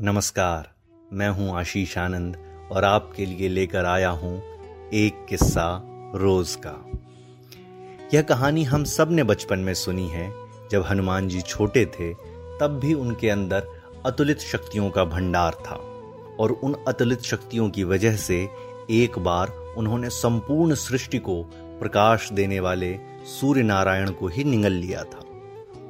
नमस्कार, 0.00 0.68
मैं 1.12 1.28
हूँ 1.28 1.56
आशीष 1.56 1.98
आनंद 1.98 2.36
और 2.72 2.84
आपके 2.84 3.26
लिए 3.26 3.48
लेकर 3.48 3.84
आया 3.84 4.08
हूँ 4.08 4.42
एक 4.94 5.24
किस्सा 5.28 5.82
रोज 6.14 6.56
का। 6.66 6.74
यह 8.14 8.22
कहानी 8.22 8.64
हम 8.64 8.84
सबने 8.84 9.22
बचपन 9.22 9.58
में 9.58 9.74
सुनी 9.74 10.08
है। 10.08 10.32
जब 10.70 10.82
हनुमान 10.82 11.28
जी 11.28 11.40
छोटे 11.40 11.86
थे, 11.86 12.12
तब 12.60 12.78
भी 12.82 12.94
उनके 12.94 13.30
अंदर 13.30 13.68
अतुलित 14.06 14.40
शक्तियों 14.40 14.90
का 14.90 15.04
भंडार 15.04 15.52
था 15.52 15.76
और 16.40 16.52
उन 16.52 16.76
अतुलित 16.88 17.22
शक्तियों 17.22 17.70
की 17.70 17.84
वजह 17.84 18.16
से 18.16 18.48
एक 18.90 19.18
बार 19.18 19.48
उन्होंने 19.76 20.10
संपूर्ण 20.10 20.74
सृष्टि 20.74 21.18
को 21.18 21.42
प्रकाश 21.80 22.32
देने 22.32 22.60
वाले 22.60 22.98
सूर्य 23.40 23.62
नारायण 23.62 24.10
को 24.10 24.28
ही 24.28 24.44
निगल 24.44 24.72
लिया 24.72 25.04
था। 25.04 25.24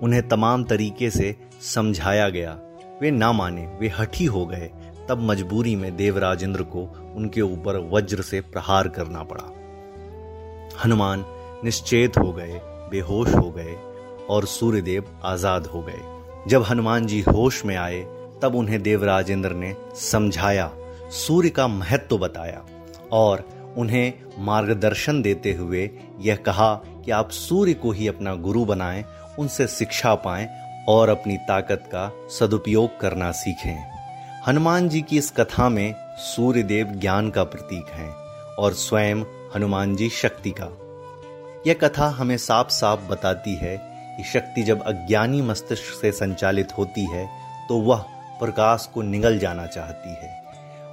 उन्हें 0.02 0.28
तमाम 0.28 0.64
तरीके 0.64 1.10
से 1.10 1.36
समझाया 1.62 2.28
गया 2.28 2.58
वे 3.02 3.10
ना 3.10 3.32
माने, 3.32 3.66
वे 3.80 3.88
हठी 3.88 4.24
हो 4.24 4.46
गए। 4.46 4.70
तब 5.08 5.18
मजबूरी 5.20 5.76
में 5.76 5.96
देवराज 5.96 6.42
इंद्र 6.42 6.62
को 6.62 7.12
उनके 7.16 7.40
ऊपर 7.40 7.76
वज्र 7.92 8.22
से 8.22 8.40
प्रहार 8.40 8.88
करना 8.88 9.22
पड़ा। 9.22 9.44
हनुमान 10.84 11.24
निश्चेत 11.64 12.18
हो 12.18 12.32
गए, 12.32 12.60
बेहोश 12.90 13.28
हो 13.28 13.50
गए 13.50 13.76
और 14.30 14.46
सूर्यदेव 14.46 15.20
आज़ाद 15.24 15.66
हो 15.66 15.82
गए। 15.82 16.50
जब 16.50 16.62
हनुमान 16.62 17.06
जी 17.06 17.20
होश 17.20 17.64
में 17.64 17.76
आए, 17.76 18.00
तब 18.42 18.54
उन्हें 18.54 18.82
देवराज 18.82 19.30
इंद्र 19.30 19.52
ने 19.52 19.74
समझाया, 19.94 20.70
सूर्य 21.10 21.50
का 21.50 21.68
महत्व 21.68 22.06
तो 22.10 22.18
बताया 22.18 22.64
और 23.12 23.48
उन्हें 23.76 24.12
मार्गदर्शन 24.38 25.22
देते 25.22 25.52
हुए 25.52 25.90
यह 26.20 26.36
कहा 26.36 26.74
कि 27.04 27.10
आप 27.10 27.30
सूर्य 27.30 27.74
को 27.74 27.90
ही 27.90 28.08
अपना 28.08 28.34
गुरु 28.34 28.64
बनाएँ, 28.64 29.04
उनसे 29.38 29.66
शिक्षा 29.66 30.14
पाएँ 30.14 30.48
और 30.88 31.08
अपनी 31.08 31.36
ताकत 31.38 31.84
का 31.94 32.10
सदुपयोग 32.30 32.98
करना 33.00 33.30
सीखें। 33.32 33.76
हनुमान 34.46 34.88
जी 34.88 35.02
की 35.02 35.18
इस 35.18 35.30
कथा 35.30 35.68
में 35.68 35.94
सूर्य 36.18 36.62
देव 36.62 36.86
ज्ञान 36.86 37.30
का 37.30 37.44
प्रतीक 37.44 37.86
हैं 37.88 38.10
और 38.56 38.74
स्वयं 38.74 39.22
हनुमान 39.56 39.96
जी 39.96 40.08
शक्ति 40.08 40.54
का। 40.60 40.68
यह 41.66 41.74
कथा 41.74 42.06
हमें 42.08 42.36
साफ़ 42.36 42.68
साफ़ 42.68 43.00
बताती 43.00 43.54
है 43.54 43.76
कि 44.18 44.24
शक्ति 44.24 44.62
जब 44.62 44.82
अज्ञानी 44.82 45.42
मस्तिष्क 45.42 46.00
से 46.00 46.12
संचालित 46.12 46.76
होती 46.78 47.04
है 47.04 47.26
तो 47.68 47.78
वह 47.78 48.04
प्रकाश 48.40 48.88
को 48.94 49.02
निगल 49.02 49.38
जाना 49.38 49.66
चाहती 49.66 50.10
है। 50.10 50.44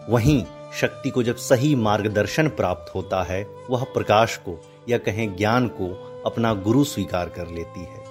वहीं 0.09 0.45
शक्ति 0.81 1.09
को 1.09 1.23
जब 1.23 1.35
सही 1.35 1.75
मार्गदर्शन 1.75 2.47
प्राप्त 2.49 2.93
होता 2.95 3.21
है, 3.23 3.45
वह 3.69 3.83
प्रकाश 3.83 4.37
को 4.37 4.59
या 4.89 4.97
कहें 4.97 5.35
ज्ञान 5.35 5.67
को 5.67 5.89
अपना 6.25 6.53
गुरु 6.53 6.83
स्वीकार 6.83 7.29
कर 7.29 7.47
लेती 7.47 7.79
है। 7.79 8.02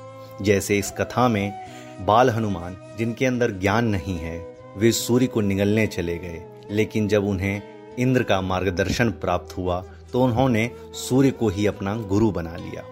जैसे 0.42 0.78
इस 0.78 0.90
कथा 0.90 1.28
में 1.28 1.52
बाल 2.00 2.30
हनुमान, 2.30 2.76
जिनके 2.98 3.26
अंदर 3.26 3.50
ज्ञान 3.50 3.86
नहीं 3.86 4.18
है, 4.18 4.38
वे 4.76 4.92
सूर्य 4.92 5.26
को 5.26 5.40
निगलने 5.40 5.86
चले 5.86 6.16
गए। 6.18 6.42
लेकिन 6.70 7.08
जब 7.08 7.24
उन्हें 7.24 7.62
इंद्र 7.98 8.22
का 8.22 8.40
मार्गदर्शन 8.40 9.10
प्राप्त 9.10 9.56
हुआ 9.56 9.82
तो 10.12 10.22
उन्होंने 10.24 10.70
सूर्य 10.94 11.30
को 11.30 11.48
ही 11.48 11.66
अपना 11.66 11.94
गुरु 11.96 12.30
बना 12.30 12.56
लिया। 12.56 12.84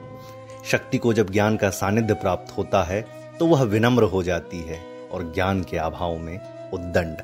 शक्ति 0.64 0.98
को 0.98 1.12
जब 1.12 1.30
ज्ञान 1.30 1.56
का 1.56 1.70
सानिध्य 1.70 2.14
प्राप्त 2.14 2.56
होता 2.58 2.82
है 2.82 3.04
तो 3.38 3.46
वह 3.46 3.62
विनम्र 3.62 4.02
हो 4.02 4.22
जाती 4.22 4.60
है 4.60 4.80
और 5.12 5.32
ज्ञान 5.34 5.62
के 5.62 5.76
अभाव 5.76 6.16
में 6.18 6.70
उद्दंड। 6.70 7.16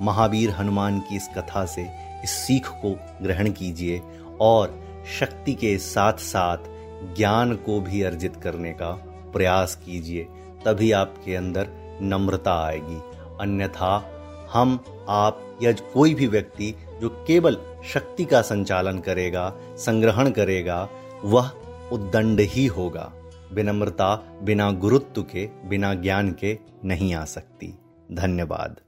महावीर 0.00 0.50
हनुमान 0.50 0.98
की 1.00 1.16
इस 1.16 1.28
कथा 1.36 1.64
से 1.66 1.86
इस 2.24 2.30
सीख 2.30 2.68
को 2.68 2.96
ग्रहण 3.22 3.50
कीजिए 3.52 4.00
और 4.40 4.80
शक्ति 5.18 5.54
के 5.54 5.76
साथ 5.78 6.12
साथ 6.12 6.58
ज्ञान 7.16 7.54
को 7.56 7.80
भी 7.80 8.02
अर्जित 8.02 8.36
करने 8.36 8.72
का 8.72 8.92
प्रयास 9.34 9.82
कीजिए, 9.86 10.24
तभी 10.64 10.92
आपके 10.92 11.36
अंदर 11.36 11.68
नम्रता 12.02 12.64
आएगी। 12.64 13.00
अन्यथा, 13.40 14.10
हम, 14.52 14.80
आप 15.08 15.58
या 15.62 15.72
कोई 15.72 16.14
भी 16.14 16.26
व्यक्ति 16.26 16.74
जो 17.00 17.08
केवल 17.08 17.56
शक्ति 17.94 18.24
का 18.24 18.42
संचालन 18.42 18.98
करेगा, 18.98 19.54
संग्रहण 19.60 20.30
करेगा, 20.30 20.88
वह 21.24 21.50
उद्दंड 21.92 22.40
ही 22.40 22.66
होगा। 22.66 23.12
विनम्रता 23.52 24.40
बिना 24.42 24.70
गुरुत्व 24.70 25.22
के, 25.22 25.48
बिना 25.64 25.94
ज्ञान 25.94 26.32
के 26.32 26.58
नहीं 26.84 27.14
आ 27.14 27.24
सकती। 27.24 27.78
धन्यवाद। 28.12 28.80